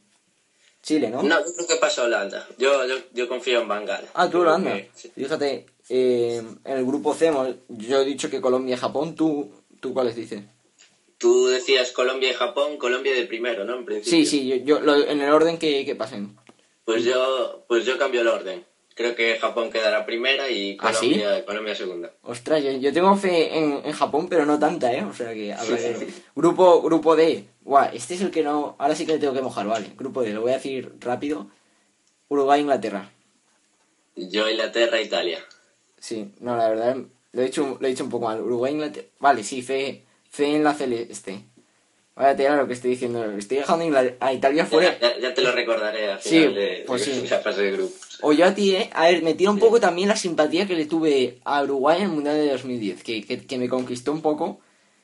[0.81, 1.23] Chile, ¿no?
[1.23, 2.47] No, yo creo que pasa Holanda.
[2.59, 4.05] Yo, yo, yo confío en Bangal.
[4.13, 4.71] Ah, tú Holanda.
[4.73, 5.11] que- sí.
[5.15, 9.51] Fíjate, eh, en el grupo C hemos- yo he dicho que Colombia y Japón, ¿tú,
[9.79, 10.43] tú cuáles dices?
[11.17, 13.75] Tú decías Colombia y Japón, Colombia de primero, ¿no?
[13.77, 14.19] En principio.
[14.19, 16.35] Sí, sí, yo, yo lo- en el orden que, que pasen.
[16.83, 18.65] Pues yo, pues yo cambio el orden.
[18.95, 21.09] Creo que Japón quedará primera y ¿Ah, sí?
[21.11, 22.13] Colombia, Colombia segunda.
[22.23, 25.03] Ostras, yo, yo tengo fe en, en Japón, pero no tanta, ¿eh?
[25.03, 27.45] O sea que, a ver, grupo, grupo D.
[27.63, 28.75] Guau, este es el que no...
[28.77, 29.91] Ahora sí que le tengo que mojar, vale.
[29.97, 31.47] Grupo D, lo voy a decir rápido.
[32.29, 33.11] Uruguay, Inglaterra.
[34.15, 35.43] Yo Inglaterra, Italia.
[35.99, 36.97] Sí, no, la verdad,
[37.33, 38.39] lo he dicho, lo he dicho un poco mal.
[38.41, 39.07] Uruguay, Inglaterra...
[39.19, 40.04] Vale, sí, fe,
[40.35, 41.39] fe en la celeste.
[42.15, 43.23] Vaya tela lo que estoy diciendo.
[43.37, 43.85] Estoy dejando
[44.21, 44.97] a Italia fuera.
[44.99, 47.27] Ya, ya- ya te lo recordaré al Sí, final de, pues de sí.
[47.27, 48.19] la fase de grupos.
[48.21, 48.89] O yo a ti, ¿eh?
[48.93, 52.03] A ver, me tira un poco también la simpatía que le tuve a Uruguay en
[52.05, 54.59] el Mundial de 2010, que, que, que me conquistó un poco.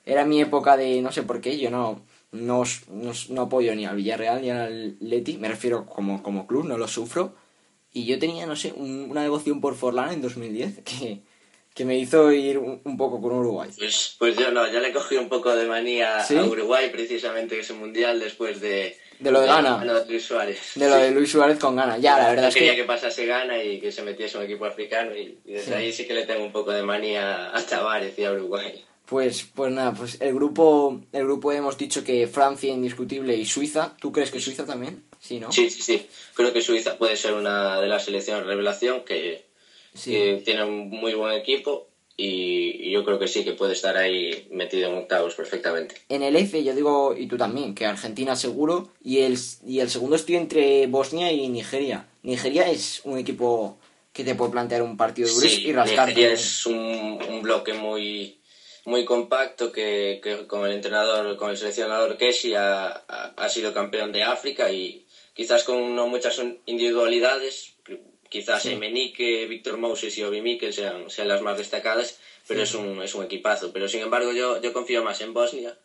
[0.05, 3.85] Era mi época de, no sé por qué, yo no, no, no, no apoyo ni
[3.85, 7.33] al Villarreal ni al Leti, me refiero como, como club, no lo sufro.
[7.93, 11.19] Y yo tenía, no sé, un- una devoción por Forlán en 2010 que,
[11.73, 13.69] que me hizo ir un, un poco con Uruguay.
[13.77, 16.35] Pues, pues yo no, yo le cogí un poco de manía ¿Sí?
[16.37, 18.97] a Uruguay precisamente ese mundial después de...
[19.19, 20.59] De lo de mano de Luis Suárez.
[20.75, 21.01] De lo Sí.
[21.03, 22.01] de Luis Suárez con ganas.
[22.01, 22.81] Ya, la verdad es quería que...
[22.81, 25.73] que pasase Ghana y que se metiese un equipo africano y, y desde Sí.
[25.73, 28.83] ahí sí que le tengo un poco de manía a Tavares y a Uruguay.
[29.05, 33.95] Pues, pues nada, pues el grupo, el grupo hemos dicho que Francia indiscutible y Suiza.
[33.99, 35.03] ¿Tú crees que Suiza también?
[35.19, 35.51] Sí, ¿no?
[35.51, 36.07] Sí, sí, sí.
[36.33, 39.45] Creo que Suiza puede ser una de las selecciones revelación que,
[39.93, 40.41] Sí.
[40.45, 44.89] tiene un muy buen equipo y, yo creo que sí que puede estar ahí metido
[44.89, 45.95] en octavos perfectamente.
[46.09, 48.89] En el F yo digo, y tú también, que Argentina seguro.
[49.03, 52.07] Y el, y el segundo estoy entre Bosnia y Nigeria.
[52.23, 53.77] Nigeria es un equipo
[54.13, 56.13] que te puede plantear un partido duro Sí, y rascarte.
[56.13, 58.37] Nigeria es un, un bloque muy
[58.83, 63.75] muy compacto que, que con el entrenador, con el seleccionador Keshi ha, ha, ha sido
[63.75, 67.70] campeón de África y quizás con no muchas individualidades,
[68.31, 68.69] quizás Sí.
[68.71, 72.17] Emenique, Víctor Moses y Obi Mikel sean, sean las más destacadas,
[72.47, 73.71] pero es, un, es un equipazo.
[73.73, 75.77] Pero sin embargo yo, yo confío más en Bosnia,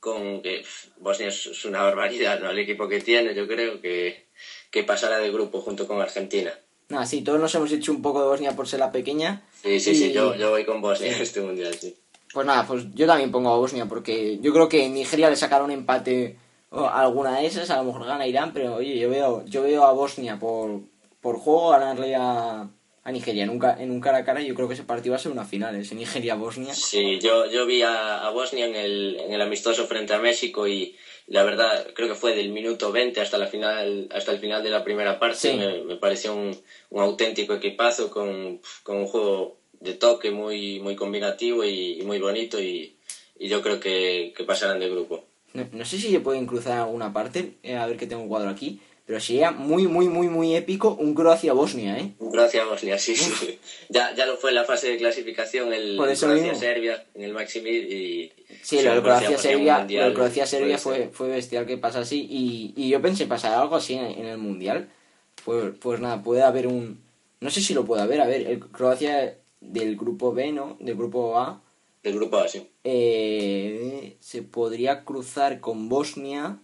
[0.00, 2.50] con que pff, Bosnia es, una barbaridad, ¿no?
[2.50, 4.26] El equipo que tiene, yo creo que,
[4.70, 6.52] que pasará de grupo junto con Argentina.
[6.88, 9.42] Nada, sí, todos nos hemos hecho un poco de Bosnia por ser la pequeña.
[9.62, 11.96] Sí, sí, Y- sí, yo, yo voy con Bosnia en este mundial, sí.
[12.32, 15.66] Pues nada, pues yo también pongo a Bosnia porque yo creo que Nigeria le sacaron
[15.66, 16.36] un empate
[16.70, 19.84] o alguna de esas, a lo mejor gana Irán, pero oye, yo veo, yo veo
[19.84, 20.80] a Bosnia por,
[21.24, 22.68] por juego ganarle a,
[23.02, 25.16] a Nigeria en un, en un cara a cara yo creo que ese partido va
[25.16, 26.74] a ser una final, ese Nigeria-Bosnia.
[26.74, 30.68] Sí, yo, yo vi a, a Bosnia en el, en el amistoso frente a México
[30.68, 34.62] y la verdad creo que fue del minuto 20 hasta la final hasta el final
[34.62, 35.38] de la primera parte.
[35.38, 35.56] Sí.
[35.56, 36.54] Me, me pareció un,
[36.90, 42.18] un auténtico equipazo con, con un juego de toque muy, muy combinativo y, y muy
[42.18, 42.96] bonito y,
[43.38, 45.24] y yo creo que, que pasarán de grupo.
[45.54, 48.28] No, no sé si se pueden cruzar alguna parte, eh, a ver que tengo un
[48.28, 52.14] cuadro aquí, pero sería muy, muy, muy, muy épico un Croacia-Bosnia, ¿eh?
[52.30, 53.58] Croacia-Bosnia, sí, sí.
[53.90, 55.96] Ya, ya lo fue en la fase de clasificación el.
[55.96, 58.32] Croacia-Serbia en el Maximil y...
[58.62, 61.08] Sí, lo de Croacia-Serbia Croacia-Bosnia lo mundial, de Croacia-Serbia puede ser.
[61.08, 64.26] fue, fue bestial que pasa así y, y yo pensé pasar algo así en, en
[64.26, 64.88] el Mundial.
[65.44, 67.02] Pues, pues nada, puede haber un...
[67.40, 70.78] No sé si lo puede haber, a ver, el Croacia del grupo B, ¿no?
[70.80, 71.62] Del grupo A,
[72.02, 72.66] Del grupo A, sí.
[72.84, 76.58] eh, se podría cruzar con Bosnia.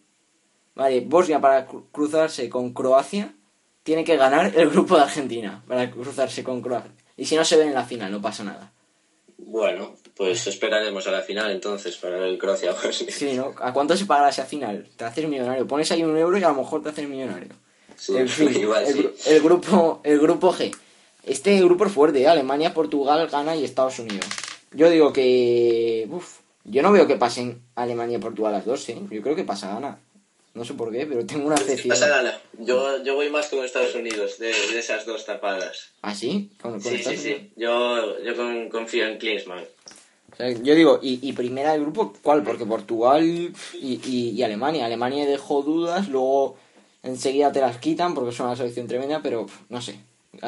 [0.80, 3.34] Vale, Bosnia para cru- cruzarse con Croacia
[3.82, 6.90] tiene que ganar el grupo de Argentina para cruzarse con Croacia.
[7.18, 8.72] Y si no se ven en la final, no pasa nada.
[9.36, 13.12] Bueno, pues esperaremos a la final entonces para el Croacia-Bosnia.
[13.12, 13.52] Sí, ¿no?
[13.60, 14.88] ¿A cuánto se pagará esa final?
[14.96, 15.66] Te haces millonario.
[15.66, 17.48] Pones ahí un euro y a lo mejor te haces millonario.
[17.96, 19.02] Sí, en fin, igual el, sí.
[19.02, 20.74] gru- el grupo, el grupo G.
[21.24, 22.28] Este grupo es fuerte, ¿eh?
[22.28, 24.24] Alemania, Portugal, Ghana y Estados Unidos.
[24.72, 26.06] Yo digo que...
[26.10, 28.98] Uf, yo no veo que pasen Alemania y Portugal las dos, ¿eh?
[29.10, 29.98] Yo creo que pasa Ghana.
[30.54, 31.90] No sé por qué, pero tengo una ¿Qué excepción.
[31.90, 32.38] pasa, Gana?
[32.58, 35.90] Yo, yo voy más con Estados Unidos, de, de esas dos tapadas.
[36.02, 36.50] ¿Ah, sí?
[36.60, 37.22] Con, con Sí, sí, Unidos.
[37.22, 37.50] sí.
[37.56, 39.64] Yo, yo con- confío en Klinsmann.
[40.32, 42.42] O sea, yo digo, y, y primera del grupo, ¿cuál?
[42.42, 44.86] Porque Portugal y, y, y Alemania.
[44.86, 46.56] Alemania dejó dudas, luego
[47.02, 50.00] enseguida te las quitan porque es una selección tremenda, pero no sé.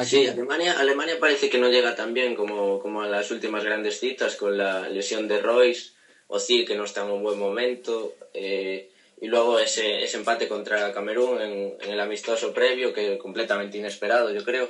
[0.05, 3.99] Sí, Alemania, Alemania parece que no llega tan bien como, como a las últimas grandes
[4.01, 5.91] citas, con la lesión de Royce,
[6.29, 8.89] Ozil que no está en un buen momento, eh,
[9.23, 14.33] y luego ese, ese empate contra Camerún en, en, el amistoso previo, que completamente inesperado,
[14.33, 14.69] yo creo.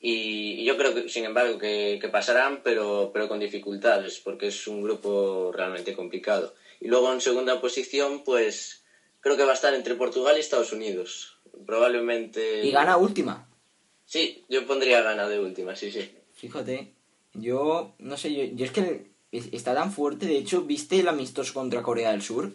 [0.00, 4.68] Y, yo creo que, sin embargo, que, que, pasarán, pero, pero con dificultades, porque es
[4.68, 6.54] un grupo realmente complicado.
[6.80, 8.84] Y luego en segunda posición, pues
[9.18, 11.36] creo que va a estar entre Portugal y Estados Unidos.
[11.66, 12.64] Probablemente.
[12.64, 13.48] ¿Y gana última?
[14.04, 16.08] Sí, yo pondría gana de última, sí, sí.
[16.34, 16.92] Fíjate,
[17.34, 20.26] yo no sé, yo, yo es que está tan fuerte.
[20.26, 22.52] De hecho, ¿viste el amistoso contra Corea del Sur?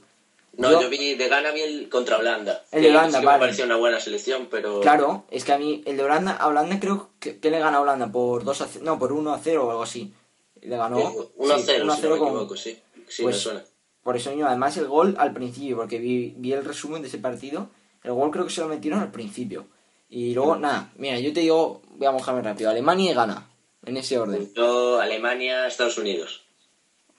[0.55, 2.63] No, yo, vi de gana bien contra Holanda.
[2.71, 3.37] El de Holanda, sí vale.
[3.37, 4.81] Me pareció una buena selección, pero.
[4.81, 7.77] Claro, es que a mí el de Holanda, a Holanda creo que, que le gana
[7.77, 10.13] a Holanda por 2 a 0, no, por 1 a 0 o algo así.
[10.61, 10.97] Le ganó
[11.37, 12.27] 1 a 0, sí, 1 a 0 si no me con...
[12.27, 12.79] equivoco, sí.
[13.07, 13.63] Sí, pues, me suena.
[14.03, 17.17] Por eso yo, además el gol al principio, porque vi, vi el resumen de ese
[17.17, 17.69] partido,
[18.03, 19.65] el gol creo que se lo metieron al principio.
[20.09, 23.49] Y luego, nada, mira, yo te digo, voy a mojarme rápido, Alemania y gana,
[23.85, 24.51] en ese orden.
[24.53, 26.42] Yo, Alemania, Estados Unidos.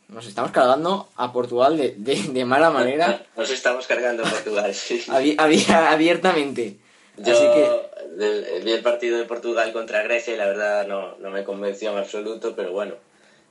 [0.09, 3.25] Nos estamos cargando a Portugal de, de, de mala manera.
[3.37, 5.03] Nos estamos cargando a Portugal, sí.
[5.09, 6.77] Abi- abi- abiertamente.
[7.17, 11.31] Yo Así que, vi el partido de Portugal contra Grecia y la verdad no, no
[11.31, 12.95] me convenció en absoluto, pero bueno,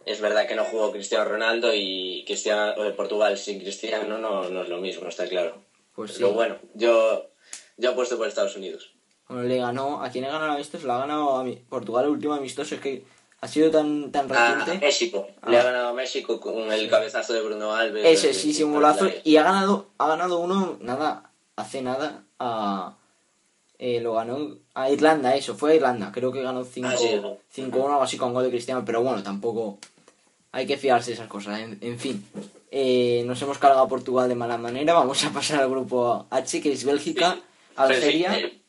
[0.06, 4.70] es verdad que no jugó Cristiano Ronaldo y Cristiano, Portugal sin Cristiano no, no es
[4.70, 5.62] lo mismo, está claro.
[5.96, 6.18] pues sí.
[6.20, 7.30] Pero bueno, yo,
[7.78, 8.92] yo apuesto por Estados Unidos.
[9.30, 10.86] Bueno, le ganó, ¿a quién le ganó el amistoso?
[10.86, 13.04] Le ha ganado a mi- Portugal el último amistoso, es que
[13.44, 14.86] ha sido tan, tan A reciente.
[14.86, 15.50] México, Ah.
[15.52, 18.06] le ha ganado a México con el cabezazo de Bruno Alves.
[18.06, 19.10] Ese, sí, sí, un golazo.
[19.26, 22.96] Y ha ganado, ha ganado uno, nada, hace nada, a...
[23.80, 26.12] eh, lo ganó a Irlanda, eso, fue a Irlanda.
[26.14, 26.96] Creo que ganó 5-1 Ah,
[27.52, 27.62] sí.
[27.74, 29.78] o algo así con gol de Cristiano, pero bueno, tampoco
[30.54, 31.60] hay que fiarse de esas cosas.
[31.60, 32.26] En, en fin,
[32.72, 34.94] eh, nos hemos cargado a Portugal de mala manera.
[34.94, 37.40] Vamos a pasar al grupo H, que es Bélgica,
[37.76, 38.34] Algeria.
[38.36, 38.62] Sí,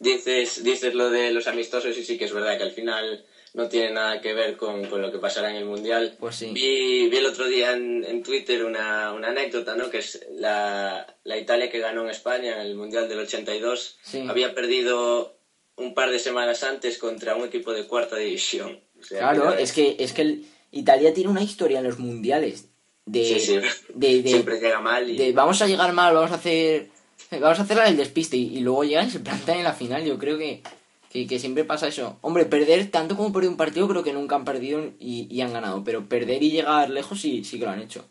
[0.00, 3.68] dices, dices lo de los amistosos y sí que es verdad que al final no
[3.68, 6.16] tiene nada que ver con, con lo que pasará en el Mundial.
[6.20, 6.50] Pues sí.
[6.52, 9.90] Vi, vi el otro día en, en Twitter una, una anécdota, ¿no?
[9.90, 13.98] Que es la, la Italia que ganó en España en el Mundial del 82.
[14.02, 14.24] Sí.
[14.28, 15.36] Había perdido
[15.76, 18.80] un par de semanas antes contra un equipo de cuarta división.
[19.00, 21.98] O sea, Claro, que- es que, es que el- Italia tiene una historia en los
[21.98, 22.66] mundiales.
[23.06, 23.58] De, Sí, sí.
[23.94, 25.16] de, de- Siempre llega mal y...
[25.16, 26.88] de vamos a llegar mal, vamos a hacer
[27.30, 29.72] vamos a hacer la del despiste y, y luego llegan y se plantan en la
[29.72, 30.04] final.
[30.04, 30.62] Yo creo que,
[31.10, 32.18] que, que siempre pasa eso.
[32.20, 35.52] Hombre, perder tanto como perder un partido creo que nunca han perdido y, y han
[35.52, 38.04] ganado, pero perder y llegar lejos sí, sí que lo han hecho.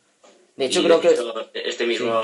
[0.56, 1.16] De hecho, Y creo que...
[1.54, 2.22] este mismo,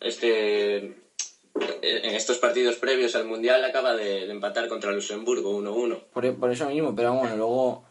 [0.00, 6.00] este, en estos partidos previos al Mundial acaba de, de empatar contra Luxemburgo 1-1.
[6.12, 7.84] Por, por eso mismo, pero bueno, luego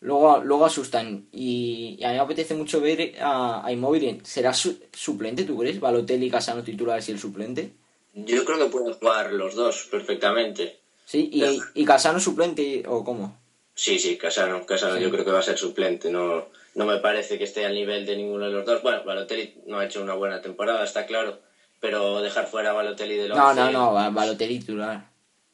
[0.00, 1.26] luego, luego asustan.
[1.32, 4.20] Y, y a mí me apetece mucho ver a, a Immobile.
[4.22, 5.80] ¿Será su- suplente, tú crees?
[5.80, 7.72] Balotelli Casano titulares y el suplente.
[8.14, 10.78] Yo creo que pueden jugar los dos perfectamente.
[11.04, 13.36] Sí, y, y Casano suplente o cómo?
[13.74, 15.02] Sí, sí, Casano, Casano Sí.
[15.02, 16.10] yo creo que va a ser suplente.
[16.10, 18.82] No, no me parece que esté al nivel de ninguno de los dos.
[18.82, 21.38] Bueno, Balotelli no ha hecho una buena temporada, está claro.
[21.80, 25.06] Pero dejar fuera a Balotelli del No, 11, no, no, Ba- Balotelli titular.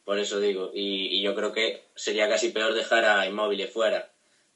[0.04, 0.70] Por eso digo.
[0.74, 4.10] Y, y yo creo que sería casi peor dejar a Immobile fuera.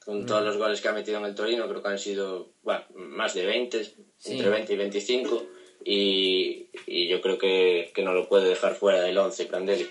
[0.05, 0.27] Con Mm.
[0.27, 3.35] todos los goles que ha metido en el Torino, creo que han sido bueno, más
[3.35, 4.33] de 20, Sí.
[4.33, 5.47] entre 20 y 25.
[5.85, 9.87] Y, y yo creo que, que no lo puede dejar fuera del 11, Prandelli.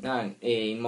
[0.00, 0.78] Nada, eh,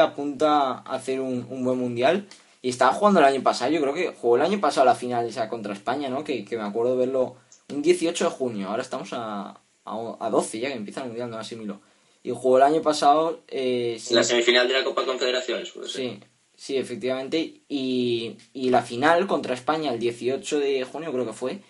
[0.00, 2.26] apunta a hacer un, un buen mundial.
[2.60, 5.26] Y estaba jugando el año pasado, yo creo que jugó el año pasado la final
[5.26, 6.24] esa contra España, ¿no?
[6.24, 7.36] Que, que me acuerdo verlo
[7.72, 11.30] un 18 de junio, ahora estamos a, a, a 12 ya que empieza el mundial,
[11.30, 11.80] no asimilo.
[12.22, 16.18] Y jugó el año pasado, eh, sí, La semifinal de la Copa Confederaciones, sí,
[16.56, 17.62] sí, efectivamente.
[17.68, 21.60] Y, y la final contra España el 18 de junio creo que fue,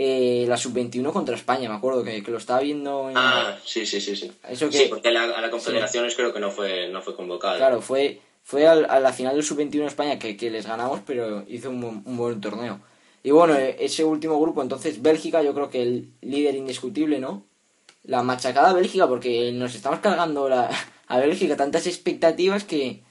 [0.00, 3.16] eh, la sub-21 contra España, me acuerdo que, que lo estaba viendo en...
[3.18, 4.14] Ah, sí, sí, sí.
[4.14, 7.16] Sí, Eso que- sí porque la- a la Confederaciones creo que no fue, no fue
[7.16, 7.56] convocado.
[7.56, 11.44] Claro, fue, fue al- a la final del Sub-21 España que, que les ganamos, pero
[11.48, 12.78] hizo un, buen- un buen torneo.
[13.24, 17.44] Y bueno, eh, ese último grupo, entonces Bélgica, yo creo que el líder indiscutible, ¿no?
[18.04, 20.70] La machacada Bélgica, porque nos estamos cargando la,
[21.08, 23.02] a Bélgica tantas expectativas que,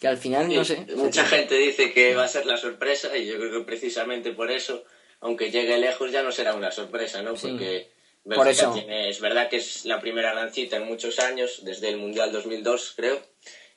[0.00, 0.86] que al final, Sí, no sé.
[0.96, 4.50] Mucha gente dice que va a ser la sorpresa y yo creo que precisamente por
[4.50, 4.82] eso,
[5.20, 7.36] aunque llegue lejos, ya no será una sorpresa, ¿no?
[7.36, 7.48] Sí.
[7.48, 7.90] Porque
[8.24, 8.74] Por Bélgica eso.
[8.74, 12.32] tiene- es verdad que es la primera gran cita en muchos años, desde el Mundial
[12.32, 13.20] 2002, creo,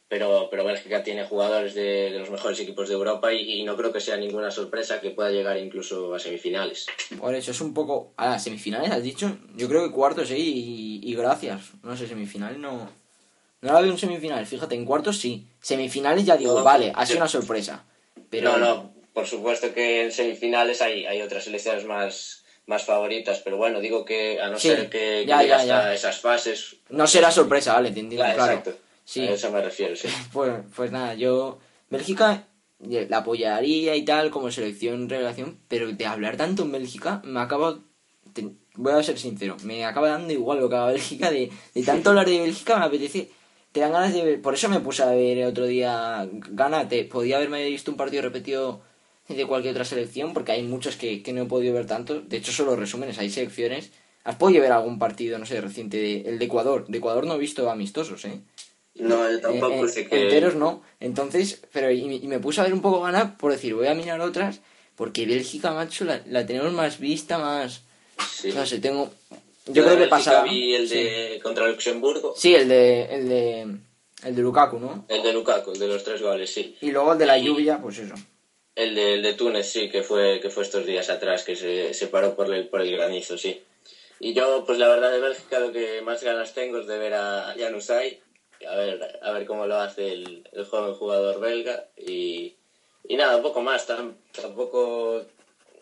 [0.10, 3.76] pero, pero Bélgica tiene jugadores de, de los mejores equipos de Europa y, y no
[3.76, 6.86] creo que sea ninguna sorpresa que pueda llegar incluso a semifinales.
[7.20, 8.14] Por eso es un poco.
[8.18, 9.36] A las semifinales, has dicho.
[9.56, 11.62] Yo creo que cuartos, sí, y, y gracias.
[11.82, 12.90] No sé, semifinales no.
[13.62, 15.48] No la veo en semifinales, fíjate, en cuartos sí.
[15.62, 17.86] Semifinales ya digo, No, vale, ha sido una sorpresa.
[18.30, 23.40] Pero No, no, por supuesto que en semifinales hay, hay otras selecciones más, más favoritas,
[23.44, 25.94] pero bueno, digo que a no Sí, ser que, ya, llegue ya, hasta ya.
[25.94, 28.52] esas fases, No será sorpresa, vale, te entiendo, claro.
[28.54, 28.74] exacto.
[29.06, 29.22] Sí.
[29.28, 30.08] A eso me refiero, sí.
[30.34, 31.60] Pues, pues nada, yo.
[31.90, 32.48] Bélgica
[32.90, 37.40] eh, la apoyaría y tal como selección revelación, pero de hablar tanto en Bélgica me
[37.40, 37.80] acaba.
[38.34, 41.30] te- voy a ser sincero, me acaba dando igual lo que haga Bélgica.
[41.30, 43.30] De, de tanto hablar de Bélgica me apetece.
[43.74, 44.42] Te dan ganas de ver.
[44.42, 46.28] Por eso me puse a ver el otro día.
[46.32, 48.82] Gana, te podía haberme visto un partido repetido
[49.28, 52.22] de cualquier otra selección, porque hay muchos que, que no he podido ver tanto.
[52.22, 53.92] De hecho, solo resúmenes, hay selecciones.
[54.26, 55.98] ¿Has podido ver algún partido, no sé, reciente?
[55.98, 56.86] De, el de Ecuador.
[56.88, 58.40] De Ecuador no he visto amistosos, ¿eh?
[58.96, 60.24] No, yo tampoco Eh, eh, sé que...
[60.24, 60.82] Enteros no.
[61.00, 63.94] Entonces, pero y, y me puse a ver un poco ganar por decir, voy a
[63.96, 64.60] mirar otras,
[64.96, 67.82] porque Bélgica, macho, la, la tenemos más vista, más.
[68.32, 68.52] Sí.
[68.54, 69.10] No sé, tengo.
[69.66, 70.44] Yo, de creo que pasará.
[70.44, 70.96] vi el sí.
[70.96, 73.62] de contra Luxemburgo, Sí, el de, el de.
[74.26, 75.06] El de Lukaku, ¿no?
[75.10, 76.78] el de Lukaku, el de los tres goles, sí.
[76.82, 78.14] Y luego el de la Y- lluvia, pues eso.
[78.76, 81.94] El de, el de Túnez, sí, que fue, que fue estos días atrás, que se,
[81.94, 83.62] se paró por el, por el granizo, sí.
[84.20, 87.14] Y yo, pues la verdad de Bélgica, lo que más ganas tengo es de ver
[87.14, 88.04] a Januzaj,
[88.68, 91.86] a ver, a ver cómo lo hace el, el joven jugador belga.
[91.98, 92.56] Y,
[93.08, 95.26] y nada, un poco más, tam- tampoco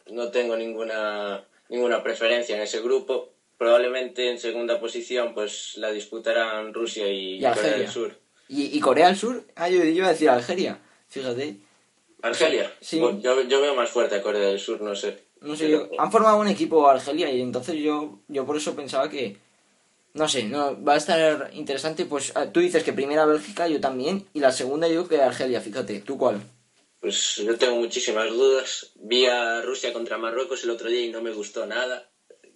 [0.07, 3.29] no tengo ninguna, ninguna preferencia en ese grupo.
[3.57, 8.17] Probablemente en segunda posición, pues la disputarán Rusia y, Y Corea del Sur.
[8.49, 11.57] Y, y Corea del Sur, ah, yo, yo iba a decir Algeria, fíjate.
[12.21, 12.99] Argelia, Sí.
[12.99, 15.17] Bueno, yo, yo veo más fuerte a Corea del Sur, no sé.
[15.41, 19.09] No sé, yo, han formado un equipo Argelia y entonces yo, yo por eso pensaba
[19.09, 19.37] que,
[20.13, 22.05] no sé, no va a estar interesante.
[22.05, 25.59] Pues ah, tú dices que primera Bélgica, yo también, y la segunda yo que Argelia,
[25.61, 26.41] fíjate, ¿tú cuál?
[26.99, 28.91] Pues yo tengo muchísimas dudas.
[28.95, 32.07] Vi a Rusia contra Marruecos el otro día y no me gustó nada.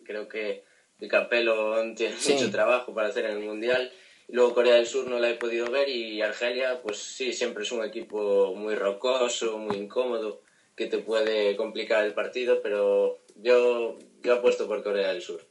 [0.04, 0.64] Creo que
[1.00, 2.34] el Capello tiene Sí.
[2.34, 3.92] mucho trabajo para hacer en el Mundial.
[4.28, 7.72] Luego Corea del Sur no la he podido ver y Argelia, pues sí, siempre es
[7.72, 10.42] un equipo muy rocoso, muy incómodo,
[10.76, 15.46] que te puede complicar el partido, pero yo, yo apuesto por Corea del Sur.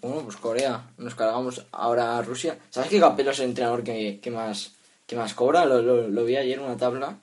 [0.00, 2.58] Bueno, pues Corea, nos cargamos ahora a Rusia.
[2.70, 4.74] ¿Sabes que Capello es el entrenador que, que más,
[5.06, 5.64] que más cobra?
[5.64, 7.18] Lo, lo, lo vi ayer en una tabla.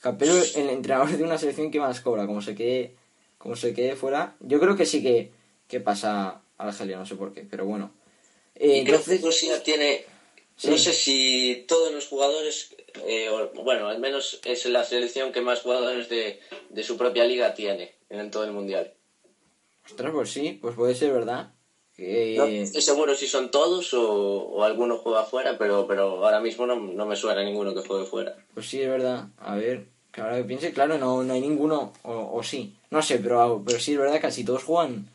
[0.00, 2.94] Capello es el entrenador de una selección que más cobra, como se quede,
[3.36, 4.34] como se quede fuera.
[4.40, 5.32] Yo creo que sí que,
[5.68, 7.92] que pasa a Argelia, no sé por qué, pero bueno.
[8.54, 10.04] Eh, que entonces, Rusia tiene,
[10.56, 10.70] Sí.
[10.70, 12.74] no sé si todos los jugadores,
[13.06, 17.24] eh, o- bueno, al menos es la selección que más jugadores de, de su propia
[17.24, 18.92] liga tiene en todo el mundial.
[19.84, 21.52] ostras, pues sí, pues puede ser verdad.
[21.96, 26.40] Eh, No estoy seguro si son todos o, o alguno juega fuera, pero, pero ahora
[26.40, 28.36] mismo no, no me suena ninguno que juegue fuera.
[28.54, 29.28] Pues sí, es verdad.
[29.38, 32.76] A ver, que ahora que piense, claro, no, no hay ninguno, o, o sí.
[32.90, 35.08] No sé, pero, pero sí es verdad, casi todos juegan,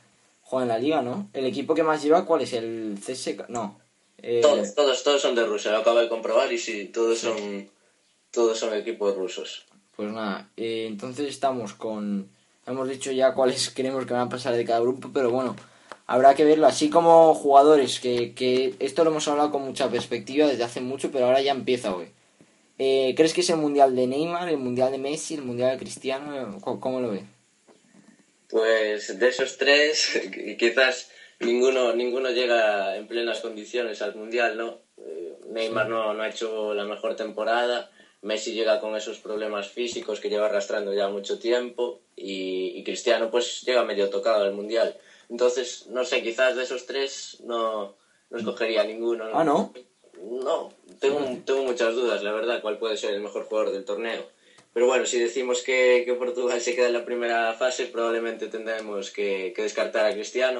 [0.44, 1.30] juegan en la liga, ¿no?
[1.34, 2.54] El equipo que más lleva, ¿cuál es?
[2.54, 3.50] ¿El CSK?
[3.50, 3.80] No.
[4.18, 7.70] Eh, Todos, todos, todos son de Rusia, lo acabo de comprobar y sí, todos son,
[8.32, 9.66] todos son equipos rusos.
[9.96, 12.30] Pues nada, eh, entonces estamos con...
[12.66, 15.56] Hemos dicho ya cuáles creemos que van a pasar de cada grupo, pero bueno,
[16.06, 16.68] habrá que verlo.
[16.68, 21.12] Así como jugadores, que, que esto lo hemos hablado con mucha perspectiva desde hace mucho,
[21.12, 22.08] pero ahora ya empieza hoy.
[22.80, 25.78] Eh, ¿Crees que es el mundial de Neymar, el mundial de Messi, el mundial de
[25.78, 26.58] Cristiano?
[26.62, 27.24] ¿Cómo, cómo lo ves?
[28.50, 30.22] Pues de esos tres,
[30.60, 34.80] quizás ninguno, ninguno llega en plenas condiciones al Mundial, ¿no?
[34.98, 37.90] Eh, Neymar no, no ha hecho la mejor temporada,
[38.22, 43.30] Messi llega con esos problemas físicos que lleva arrastrando ya mucho tiempo y, y Cristiano
[43.30, 44.96] pues llega medio tocado al Mundial.
[45.30, 47.96] Entonces, no sé, quizás de esos tres no,
[48.30, 49.26] no escogería ninguno.
[49.34, 49.74] Ah, ¿no?
[50.22, 54.26] No, tengo, tengo muchas dudas, la verdad, cuál puede ser el mejor jugador del torneo.
[54.74, 59.12] Pero bueno, si decimos que, que Portugal se queda en la primera fase, probablemente tendremos
[59.12, 60.60] que, que descartar a Cristiano.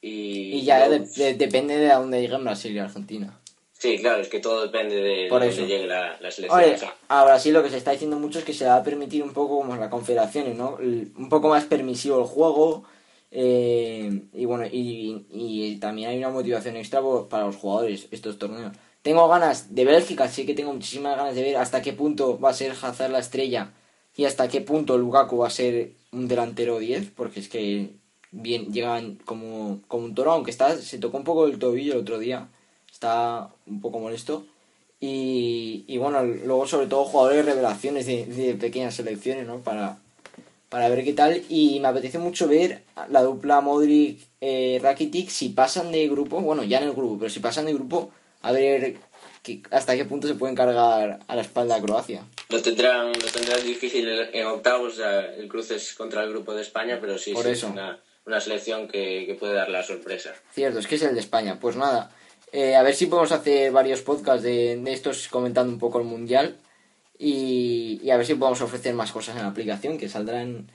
[0.00, 3.36] Y, Y ya de- de- depende de a dónde lleguen Brasil y Argentina.
[3.72, 6.62] Sí, claro, es que todo depende de, Por dónde llegue la, la selección.
[6.62, 8.70] Oye, o sea, a Brasil lo que se está diciendo mucho es que se le
[8.70, 10.76] va a permitir un poco como la confederaciones, ¿no?
[10.80, 12.84] Un poco más permisivo el juego.
[13.32, 18.72] eh, y bueno, y, y también hay una motivación extra para los jugadores estos torneos.
[19.02, 22.50] Tengo ganas de Bélgica, sí que tengo muchísimas ganas de ver hasta qué punto va
[22.50, 23.72] a ser Hazard la estrella
[24.16, 27.90] y hasta qué punto Lukaku va a ser un delantero 10, porque es que
[28.32, 32.00] bien llegan como, como un toro, aunque está se tocó un poco el tobillo el
[32.00, 32.48] otro día,
[32.90, 34.44] está un poco molesto.
[35.00, 39.60] Y, y bueno, luego sobre todo jugadores revelaciones de, pequeñas selecciones, ¿no?
[39.60, 39.98] Para,
[40.68, 41.42] para ver qué tal.
[41.48, 46.84] Y me apetece mucho ver la dupla Modric-Rakitic si pasan de grupo, bueno, ya en
[46.84, 48.10] el grupo, pero si pasan de grupo,
[48.42, 48.96] a ver
[49.42, 52.24] qué- hasta qué punto se pueden cargar a la espalda a Croacia.
[52.48, 54.98] lo, tendrán, lo tendrán difícil en, octavos,
[55.38, 57.66] el cruce es contra el grupo de España, pero sí, Por sí, eso.
[57.68, 60.34] es una, una selección que, que puede dar la sorpresa.
[60.52, 61.58] Cierto, es que es el de España.
[61.60, 62.10] Pues nada,
[62.52, 66.04] eh, a ver si podemos hacer varios podcasts de, de estos comentando un poco el
[66.04, 66.56] mundial
[67.18, 70.66] y, y a ver si podemos ofrecer más cosas en la aplicación que saldrán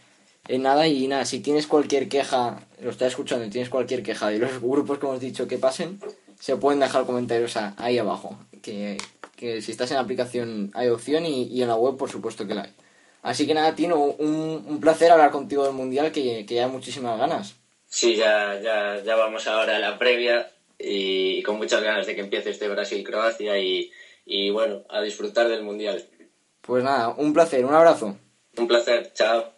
[0.48, 0.88] en nada.
[0.88, 4.62] Y nada, si tienes cualquier queja, lo estás escuchando y tienes cualquier queja de los
[4.62, 6.00] grupos que hemos dicho que pasen,
[6.46, 8.38] se pueden dejar comentarios a- ahí abajo.
[8.62, 8.98] que,
[9.36, 12.46] que si estás en la aplicación hay opción y, y en la web por supuesto
[12.46, 12.74] que la hay.
[13.24, 16.72] Así que nada, Tino, un, un placer hablar contigo del Mundial, que, que ya hay
[16.72, 17.56] muchísimas ganas.
[17.88, 22.22] Sí, ya, ya, ya vamos ahora a la previa y, con muchas ganas de que
[22.22, 23.92] empiece este Brasil-Croacia y,
[24.24, 26.06] y bueno, a disfrutar del Mundial.
[26.62, 28.18] Pues nada, un placer, un abrazo.
[28.58, 29.55] Un placer, chao.